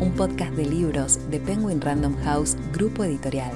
[0.00, 3.52] un podcast de libros de Penguin Random House Grupo Editorial.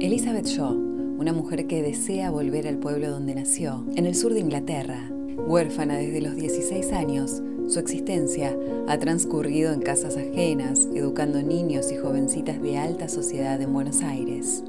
[0.00, 0.74] Elizabeth Shaw,
[1.18, 5.10] una mujer que desea volver al pueblo donde nació, en el sur de Inglaterra.
[5.36, 11.96] Huérfana desde los 16 años, su existencia ha transcurrido en casas ajenas, educando niños y
[11.96, 14.62] jovencitas de alta sociedad en Buenos Aires.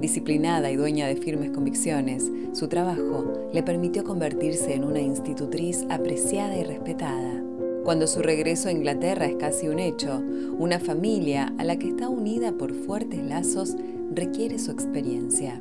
[0.00, 6.56] Disciplinada y dueña de firmes convicciones, su trabajo le permitió convertirse en una institutriz apreciada
[6.56, 7.42] y respetada.
[7.84, 10.22] Cuando su regreso a Inglaterra es casi un hecho,
[10.58, 13.76] una familia a la que está unida por fuertes lazos
[14.14, 15.60] requiere su experiencia.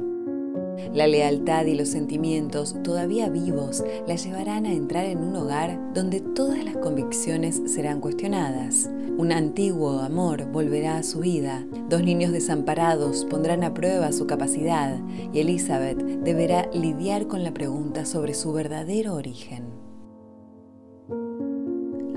[0.93, 6.19] La lealtad y los sentimientos todavía vivos la llevarán a entrar en un hogar donde
[6.19, 8.89] todas las convicciones serán cuestionadas.
[9.15, 14.99] Un antiguo amor volverá a su vida, dos niños desamparados pondrán a prueba su capacidad
[15.31, 19.65] y Elizabeth deberá lidiar con la pregunta sobre su verdadero origen.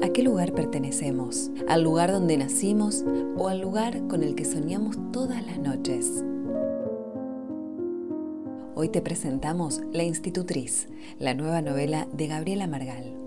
[0.03, 1.51] ¿A qué lugar pertenecemos?
[1.69, 3.05] ¿Al lugar donde nacimos
[3.37, 6.25] o al lugar con el que soñamos todas las noches?
[8.75, 10.89] Hoy te presentamos La Institutriz,
[11.19, 13.26] la nueva novela de Gabriela Margal.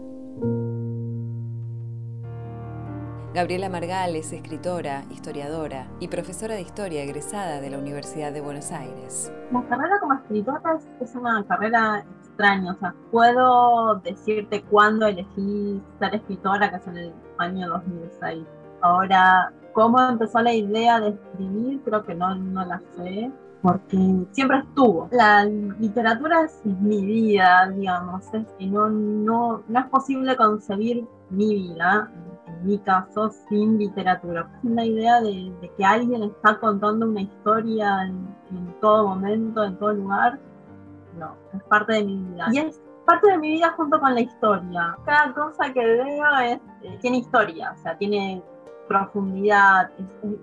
[3.31, 8.71] Gabriela Margal es escritora, historiadora y profesora de historia egresada de la Universidad de Buenos
[8.71, 9.31] Aires.
[9.51, 16.15] La carrera como escritora es una carrera extraña, o sea, puedo decirte cuándo elegí ser
[16.15, 18.47] escritora, que es en el año 2006.
[18.81, 23.97] Ahora, cómo empezó la idea de escribir, creo que no, no la sé porque
[24.31, 25.09] siempre estuvo.
[25.11, 32.11] La literatura es mi vida, digamos, es no, no, no es posible concebir mi vida,
[32.47, 34.49] en mi caso, sin literatura.
[34.57, 38.27] Es una idea de, que alguien está contando una historia en,
[38.79, 40.39] todo momento, en todo lugar.
[41.17, 42.47] No, es parte de mi vida.
[42.51, 44.97] Y es parte de mi vida junto con la historia.
[45.05, 48.41] Cada cosa que veo es, eh, tiene historia, o sea, tiene
[48.87, 49.91] profundidad,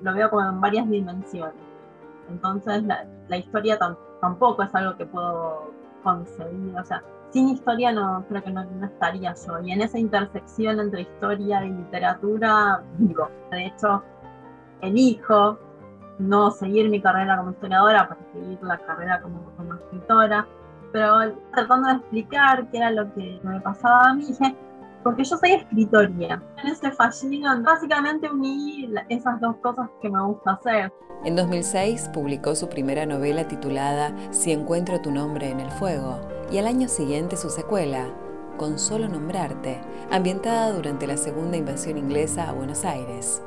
[0.02, 1.65] lo veo como en varias dimensiones.
[2.28, 3.78] Entonces la, historia
[4.20, 5.70] tampoco es algo que puedo
[6.02, 9.60] concebir, o sea, sin historia no creo que no, estaría yo.
[9.60, 13.28] Y en esa intersección entre historia y literatura vivo.
[13.50, 14.02] De hecho,
[14.80, 15.58] elijo
[16.18, 20.46] no seguir mi carrera como historiadora para seguir la carrera como, como escritora,
[20.92, 24.56] pero tratando de explicar qué era lo que me pasaba a mí, dije,
[25.06, 26.42] porque yo soy escritoria.
[26.64, 30.92] En ese fascino, básicamente uní esas dos cosas que me gusta hacer.
[31.24, 36.18] En 2006 publicó su primera novela titulada Si encuentro tu nombre en el fuego,
[36.50, 38.08] y al año siguiente su secuela,
[38.56, 39.80] Con solo nombrarte,
[40.10, 43.42] ambientada durante la segunda invasión inglesa a Buenos Aires.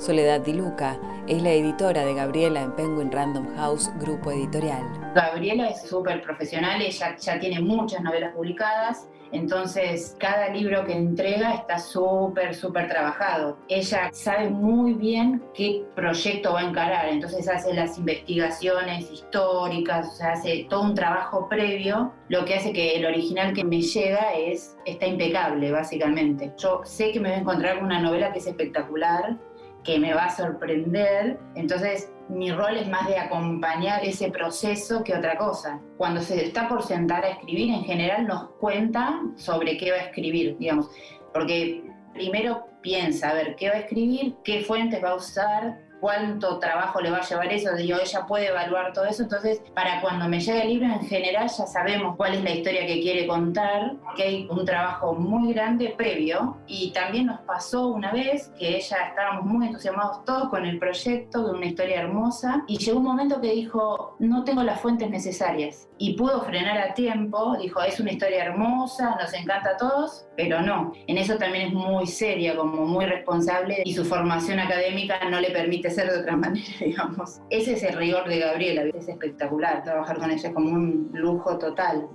[0.00, 4.82] Soledad Di Luca es la editora de Gabriela en Penguin Random House Grupo Editorial.
[5.14, 11.54] Gabriela es súper profesional, ella ya tiene muchas novelas publicadas entonces, cada libro que entrega
[11.54, 13.58] está súper, súper trabajado.
[13.68, 20.16] Ella sabe muy bien qué proyecto va a encarar, entonces hace las investigaciones históricas, o
[20.16, 24.34] sea, hace todo un trabajo previo, lo que hace que el original que me llega
[24.34, 26.52] es, está impecable, básicamente.
[26.58, 29.36] Yo sé que me voy a encontrar con una novela que es espectacular,
[29.84, 35.14] que me va a sorprender, entonces mi rol es más de acompañar ese proceso que
[35.14, 35.80] otra cosa.
[35.96, 40.02] Cuando se está por sentar a escribir, en general nos cuenta sobre qué va a
[40.02, 40.90] escribir, digamos,
[41.32, 41.82] porque
[42.14, 47.00] primero piensa, a ver, qué va a escribir, qué fuentes va a usar, cuánto trabajo
[47.00, 50.40] le va a llevar eso, digo, ella puede evaluar todo eso, entonces para cuando me
[50.40, 54.22] llegue el libro en general ya sabemos cuál es la historia que quiere contar, que
[54.22, 56.58] hay un trabajo muy grande previo.
[56.66, 61.46] Y también nos pasó una vez que ella estábamos muy entusiasmados todos con el proyecto
[61.46, 62.64] de una historia hermosa.
[62.66, 66.94] Y llegó un momento que dijo, no tengo las fuentes necesarias y pudo frenar a
[66.94, 71.68] tiempo, dijo, es una historia hermosa, nos encanta a todos, pero no, en eso también
[71.68, 76.20] es muy seria, como muy responsable y su formación académica no le permite ser de
[76.20, 77.40] otra manera, digamos.
[77.50, 81.58] Ese es el rigor de Gabriela, es espectacular, trabajar con ella es como un lujo
[81.58, 82.08] total.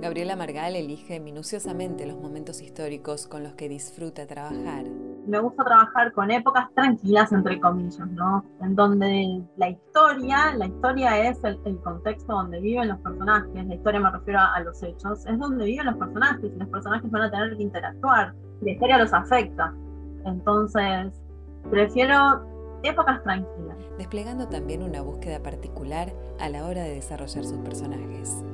[0.00, 4.84] Gabriela Margal elige minuciosamente los momentos históricos con los que disfruta trabajar.
[5.26, 8.44] me gusta trabajar con épocas tranquilas, entre comillas, ¿no?
[8.62, 14.00] En donde la historia, la historia es el, contexto donde viven los personajes, la historia
[14.00, 17.30] me refiero a, los hechos, es donde viven los personajes y los personajes van a
[17.32, 19.74] tener que interactuar, la historia los afecta.
[20.24, 21.12] Entonces,
[21.70, 22.46] prefiero
[22.84, 23.76] épocas tranquilas.
[23.98, 28.44] Desplegando también una búsqueda particular a la hora de desarrollar sus personajes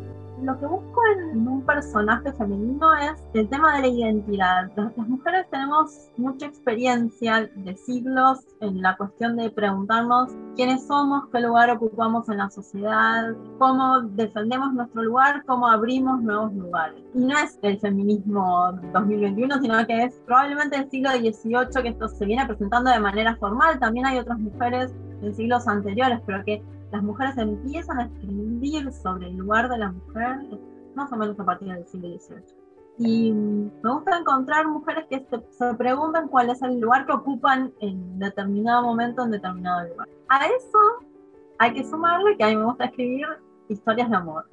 [0.44, 4.70] lo que busco en un personaje femenino es el tema de la identidad.
[4.76, 11.40] Las, mujeres tenemos mucha experiencia de siglos en la cuestión de preguntarnos quiénes somos, qué
[11.40, 17.02] lugar ocupamos en la sociedad, cómo defendemos nuestro lugar, cómo abrimos nuevos lugares.
[17.14, 22.08] Y no es el feminismo 2021, sino que es probablemente el siglo XVIII que esto
[22.08, 23.78] se viene presentando de manera formal.
[23.78, 24.92] También hay otras mujeres
[25.22, 26.62] en siglos anteriores, pero que
[26.94, 30.38] las mujeres empiezan a escribir sobre el lugar de la mujer
[30.94, 32.44] más o menos a partir del siglo XVIII.
[32.98, 38.20] Y me gusta encontrar mujeres que se, preguntan cuál es el lugar que ocupan en
[38.20, 40.08] determinado momento, en determinado lugar.
[40.28, 40.78] A eso
[41.58, 43.26] hay que sumarle que a mí me gusta escribir
[43.68, 44.46] historias de amor.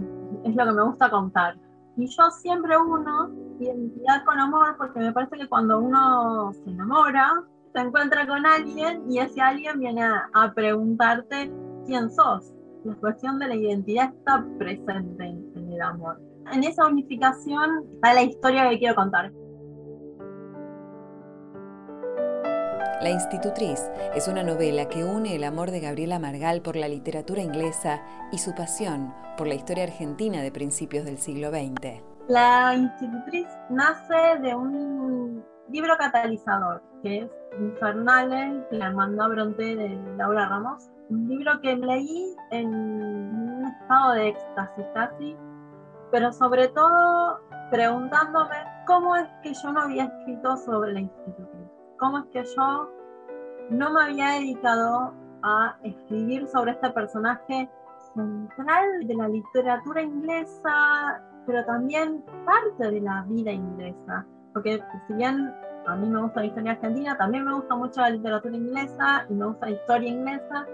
[0.43, 1.59] Es lo que me gusta contar.
[1.95, 3.29] Y yo siempre uno
[3.59, 9.03] identidad con amor porque me parece que cuando uno se enamora, se encuentra con alguien
[9.11, 10.01] y ese alguien viene
[10.33, 11.51] a preguntarte
[11.85, 12.53] quién sos.
[12.83, 16.19] La cuestión de la identidad está presente en, el amor.
[16.51, 19.31] En esa unificación está la historia que quiero contar.
[23.01, 27.41] La institutriz es una novela que une el amor de Gabriela Margal por la literatura
[27.41, 28.01] inglesa
[28.31, 32.03] y su pasión por la historia argentina de principios del siglo XX.
[32.27, 39.99] La institutriz nace de un libro catalizador, que es Infernale, que la mandó Bronte de
[40.17, 45.35] Laura Ramos, un libro que leí en un estado de éxtasis casi,
[46.09, 48.55] pero sobre todo preguntándome
[48.87, 51.69] cómo es que yo no había escrito sobre la institución,
[51.99, 52.89] cómo es que yo
[53.69, 55.13] no me había dedicado
[55.43, 57.69] a escribir sobre este personaje
[58.13, 65.53] central de la literatura inglesa, pero también parte de la vida inglesa, porque si bien
[65.87, 69.33] a mí me gusta la historia argentina, también me gusta mucho la literatura inglesa y
[69.33, 70.67] me gusta la historia inglesa,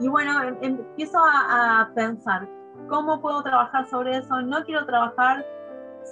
[0.00, 2.48] y bueno, em, empiezo a, pensar,
[2.88, 4.40] ¿cómo puedo trabajar sobre eso?
[4.42, 5.44] No quiero trabajar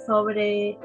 [0.05, 0.79] sobre...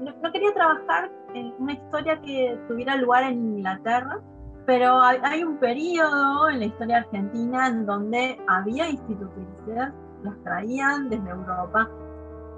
[0.00, 4.18] no, quería trabajar en una historia que tuviera lugar en Inglaterra,
[4.64, 9.92] pero hay, un periodo en la historia argentina en donde había institutrices,
[10.22, 11.88] las traían desde Europa.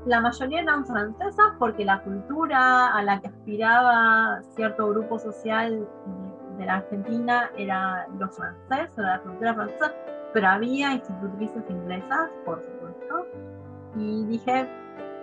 [0.06, 5.86] La mayoría eran francesas porque la cultura a la que aspiraba cierto grupo social
[6.60, 9.94] de la Argentina era los franceses, era la cultura francesa,
[10.34, 13.26] pero había institutrices inglesas, por supuesto.
[13.96, 14.68] Y dije,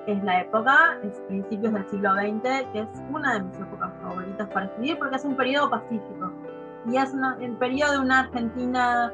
[0.07, 2.41] es la época, es principios del siglo XX,
[2.73, 6.31] que es una de mis épocas favoritas para escribir porque es un periodo pacífico.
[6.87, 9.13] Y es el periodo de una Argentina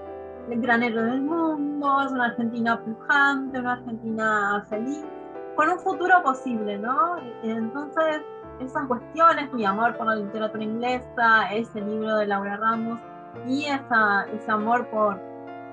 [0.49, 5.05] el granero del mundo, es una Argentina pujante, una Argentina feliz,
[5.55, 7.17] con un futuro posible, ¿no?
[7.43, 8.21] Entonces,
[8.59, 12.99] esas cuestiones, mi amor por la literatura inglesa, ese libro de Laura Ramos
[13.47, 15.19] y esa, ese amor por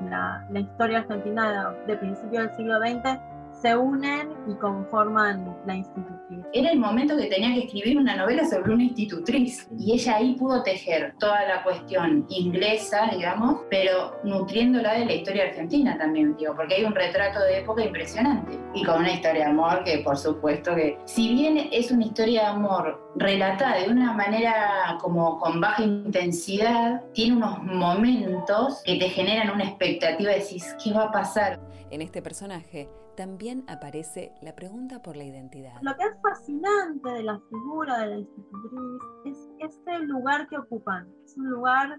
[0.08, 3.29] la, la historia argentina de, de principios del siglo XX
[3.60, 6.44] se unen y conforman la institutriz.
[6.52, 10.34] Era el momento que tenía que escribir una novela sobre una institutriz y ella ahí
[10.34, 16.54] pudo tejer toda la cuestión inglesa, digamos, pero nutriéndola de la historia argentina también, digo,
[16.56, 20.16] porque hay un retrato de época impresionante y con una historia de amor que por
[20.16, 25.60] supuesto que, si bien es una historia de amor relatada de una manera como con
[25.60, 31.12] baja intensidad, tiene unos momentos que te generan una expectativa de decir, ¿qué va a
[31.12, 31.60] pasar?
[31.90, 32.88] En este personaje
[33.20, 35.74] también aparece la pregunta por la identidad.
[35.82, 41.06] Lo que es fascinante de la figura de la institutriz es este lugar que ocupan.
[41.26, 41.98] Es un lugar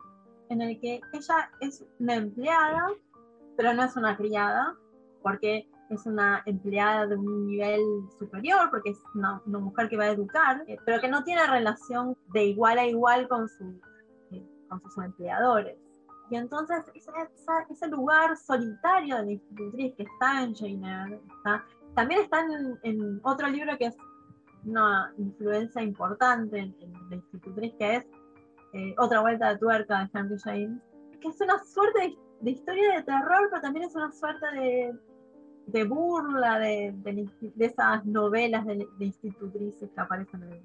[0.50, 2.88] en el que ella es una empleada,
[3.56, 4.76] pero no es una criada,
[5.22, 7.84] porque es una empleada de un nivel
[8.18, 12.18] superior, porque es una, mujer que va a educar, eh, pero que no tiene relación
[12.34, 13.48] de igual a igual con,
[14.32, 15.78] eh, con sus empleadores.
[16.32, 16.86] Y entonces
[17.70, 22.46] ese, lugar solitario de la institutriz que está en Jane está, también está
[22.84, 23.98] en, otro libro que es
[24.64, 28.08] una influencia importante en, la institutriz, que es
[28.72, 30.82] eh, Otra Vuelta de Tuerca de Henry James,
[31.20, 34.46] que es una suerte de, historia de terror, pero también es una suerte
[35.68, 36.96] de, burla de,
[37.60, 40.64] esas novelas de, institutrices que aparecen en,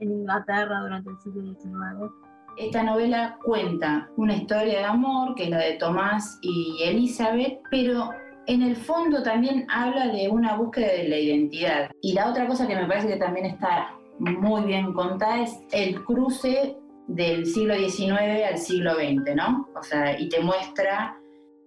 [0.00, 2.10] en Inglaterra durante el siglo XIX.
[2.56, 8.10] Esta novela cuenta una historia de amor, que es la de Tomás y Elizabeth, pero
[8.46, 11.90] en el fondo también habla de una búsqueda de la identidad.
[12.00, 16.04] Y la otra cosa que me parece que también está muy bien contada es el
[16.04, 16.76] cruce
[17.08, 19.68] del siglo XIX al siglo XX, ¿no?
[19.76, 21.18] O sea, y te muestra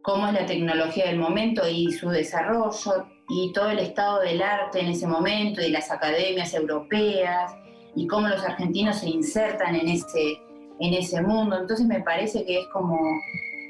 [0.04, 4.80] cómo es la tecnología del momento y su desarrollo y todo el estado del arte
[4.80, 7.54] en ese momento y las academias europeas
[7.94, 10.40] y cómo los argentinos se insertan en ese,
[10.80, 11.58] en ese mundo.
[11.58, 12.98] Entonces me parece que es como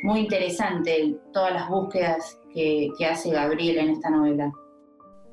[0.03, 4.51] muy interesante todas las búsquedas que, que hace Gabriel en esta novela.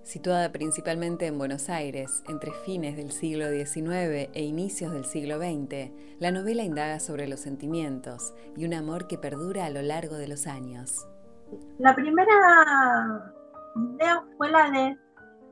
[0.04, 5.90] Situada principalmente en Buenos Aires, entre fines del siglo XIX e inicios del siglo XX,
[6.18, 10.28] la novela indaga sobre los sentimientos y un amor que perdura a lo largo de
[10.28, 11.08] los años.
[11.78, 13.32] La primera
[13.76, 14.96] idea fue la de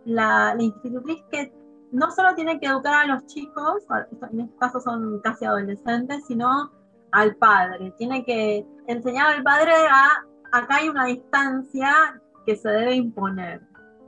[0.04, 1.50] la, institutriz que
[1.92, 3.84] no solo tiene que educar a los chicos,
[4.32, 6.72] en este caso son casi adolescentes, sino
[7.12, 7.92] al padre.
[7.98, 10.24] Tiene que enseñar al padre a,
[10.56, 13.60] acá hay una distancia que se debe imponer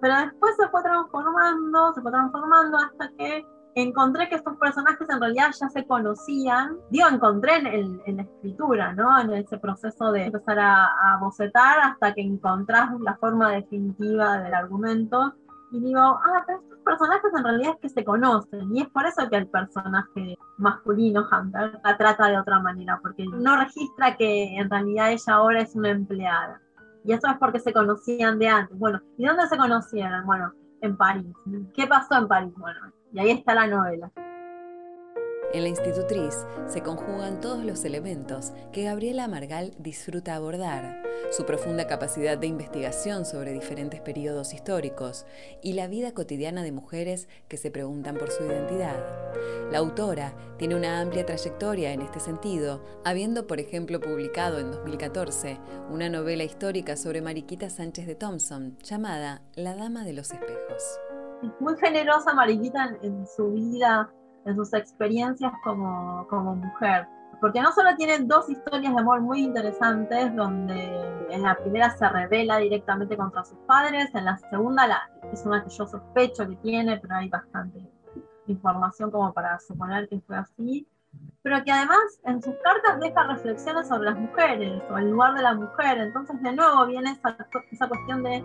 [0.04, 3.42] pero después se fue transformando, se fue transformando hasta que
[3.74, 6.76] encontré que estos personajes en realidad ya se conocían.
[6.90, 9.18] Digo, encontré en, en la escritura, ¿no?
[9.18, 15.36] En ese proceso de empezar a, bocetar hasta que encontrás la forma definitiva del argumento.
[15.74, 18.76] Y digo, ah, pero estos personajes en realidad es que se conocen.
[18.76, 23.26] Y es por eso que el personaje masculino, Hunter, la trata de otra manera, porque
[23.26, 26.60] no registra que en realidad ella ahora es una empleada.
[27.02, 28.78] Y eso es porque se conocían de antes.
[28.78, 30.24] Bueno, ¿y dónde se conocieron?
[30.26, 31.34] Bueno, en París.
[31.74, 32.54] ¿Qué pasó en París?
[32.56, 34.12] Bueno, y ahí está la novela.
[35.54, 36.34] En la institutriz
[36.66, 43.24] se conjugan todos los elementos que Gabriela Margal disfruta abordar, su profunda capacidad de investigación
[43.24, 45.26] sobre diferentes periodos históricos
[45.62, 48.96] y la vida cotidiana de mujeres que se preguntan por su identidad.
[49.70, 55.60] La autora tiene una amplia trayectoria en este sentido, habiendo, por ejemplo, publicado en 2014
[55.88, 60.98] una novela histórica sobre Mariquita Sánchez de Thompson llamada La Dama de los Espejos.
[61.60, 64.12] Muy generosa Mariquita en su vida
[64.46, 67.06] en sus experiencias como, como mujer.
[67.40, 72.08] Porque no solo tiene dos historias de amor muy interesantes, donde en la primera se
[72.08, 76.56] revela directamente contra sus padres, en la segunda la, es una que yo sospecho que
[76.56, 77.90] tiene, pero hay bastante
[78.46, 80.86] información como para suponer que fue así,
[81.42, 85.42] pero que además en sus cartas deja reflexiones sobre las mujeres o el lugar de
[85.42, 87.36] la mujer, entonces de nuevo viene esa,
[87.70, 88.44] esa cuestión de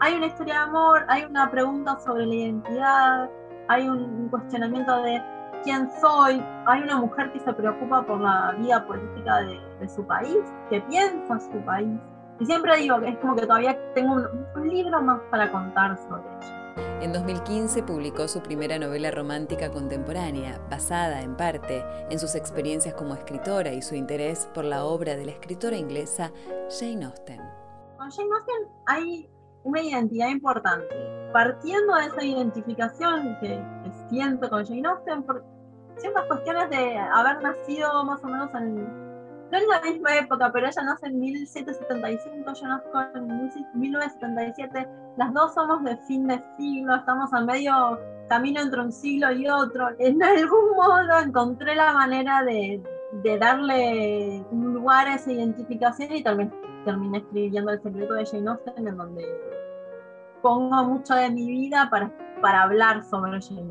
[0.00, 3.30] hay una historia de amor, hay una pregunta sobre la identidad,
[3.68, 5.22] hay un cuestionamiento de
[5.66, 10.38] quién soy, hay una mujer que se preocupa por la vida política de, su país,
[10.70, 11.98] que piensa su país.
[12.38, 14.14] Y siempre digo que es como que todavía tengo
[14.54, 17.02] un, libro más para contar sobre ella.
[17.02, 23.14] En 2015 publicó su primera novela romántica contemporánea, basada en parte en sus experiencias como
[23.14, 26.32] escritora y su interés por la obra de la escritora inglesa
[26.78, 27.40] Jane Austen.
[27.96, 29.30] Con Jane Austen hay
[29.64, 31.15] una identidad importante.
[31.32, 33.62] Partiendo de esa identificación que,
[34.08, 35.44] siento con Jane Austen, por
[35.96, 38.84] ciertas cuestiones de haber nacido más o menos en,
[39.50, 45.32] no en la misma época, pero ella nace en 1775, yo nazco en 1977, las
[45.32, 49.88] dos somos de fin de siglo, estamos a medio camino entre un siglo y otro.
[49.98, 52.82] En algún modo encontré la manera de,
[53.22, 56.52] de darle un lugar a esa identificación y también
[56.84, 59.24] terminé escribiendo El secreto de Jane Austen, en donde
[60.46, 62.08] pongo mucho de mi vida para,
[62.40, 63.68] para hablar sobre Austen.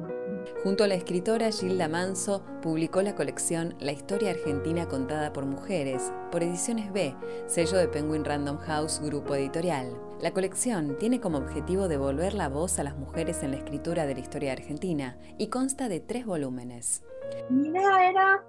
[0.62, 6.12] Junto a la escritora Gilda Manso, publicó la colección La historia argentina contada por mujeres,
[6.34, 7.16] por Ediciones B,
[7.46, 9.98] sello de Penguin Random House Grupo Editorial.
[10.20, 14.16] La colección tiene como objetivo devolver la voz a las mujeres en la escritura de
[14.16, 17.06] la historia argentina y consta de tres volúmenes.
[17.50, 18.44] Mi idea era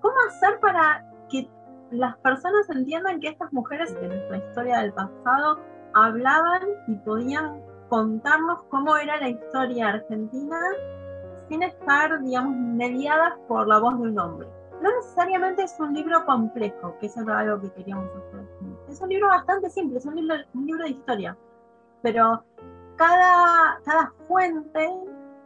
[0.00, 1.48] cómo hacer para que
[1.92, 8.58] las personas entiendan que estas mujeres de nuestra historia del pasado hablaban y podían contarnos
[8.68, 10.58] cómo era la historia argentina
[11.48, 14.48] sin estar, digamos, mediadas por la voz de un hombre.
[14.82, 18.46] No necesariamente es un libro complejo, que eso era algo que queríamos hacer.
[18.90, 21.36] Es un libro bastante simple, es un libro, un libro de historia,
[22.02, 22.44] pero
[22.96, 24.90] cada, cada fuente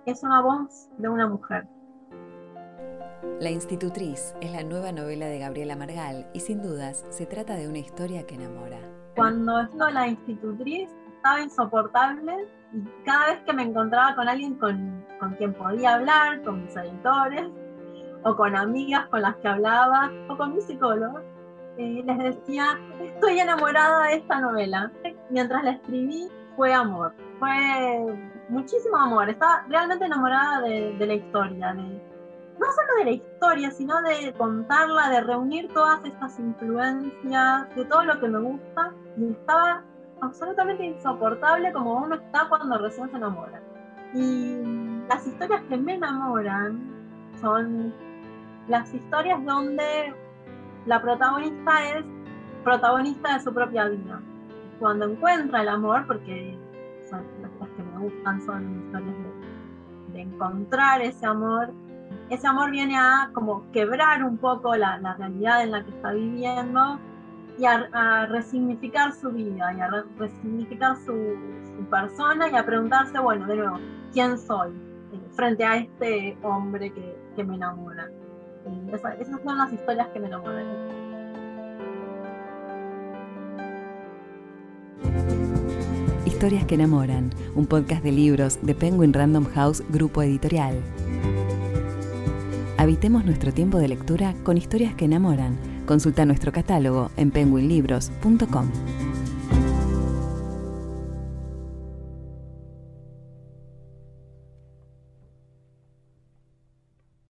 [0.06, 1.66] es una voz de una mujer.
[3.38, 7.68] La institutriz es la nueva novela de Gabriela Margal y sin dudas se trata de
[7.68, 8.80] una historia que enamora.
[9.20, 15.04] Cuando estuvo la institutriz estaba insoportable y cada vez que me encontraba con alguien con,
[15.18, 17.44] con quien podía hablar, con mis editores,
[18.24, 21.20] o con amigas con las que hablaba, o con mi psicólogo,
[21.76, 24.90] eh, les decía, estoy enamorada de esta novela.
[25.28, 28.06] Mientras la escribí fue amor, fue
[28.48, 33.70] muchísimo amor, estaba realmente enamorada de, de la historia, de, no solo de la historia,
[33.70, 39.30] sino de contarla, de reunir todas estas influencias, de todo lo que me gusta, y
[39.30, 39.82] estaba
[40.20, 43.60] absolutamente insoportable como uno está cuando recién se enamora.
[44.14, 44.56] Y
[45.08, 46.80] las historias que me enamoran
[47.40, 47.92] son
[48.68, 50.14] las historias donde
[50.86, 52.04] la protagonista es
[52.64, 54.20] protagonista de su propia vida.
[54.78, 56.58] Cuando encuentra el amor, porque
[57.08, 59.14] son las que me gustan son historias
[60.12, 61.70] de, encontrar ese amor,
[62.30, 66.98] ese amor viene a como quebrar un poco la, realidad en la que está viviendo
[67.60, 71.36] y a, resignificar su vida y a resignificar su,
[71.90, 73.78] persona y a preguntarse, bueno, de nuevo,
[74.12, 74.70] ¿quién soy?
[75.12, 78.08] Eh, frente a este hombre que, que me enamora.
[78.66, 80.66] Eh, esas son las historias que me enamoran.
[86.24, 90.80] Historias que enamoran, un podcast de libros de Penguin Random House Grupo Editorial.
[92.78, 95.69] Habitemos nuestro tiempo de lectura con historias que enamoran.
[95.90, 99.09] Consulta nuestro catálogo en penguinlibros.com.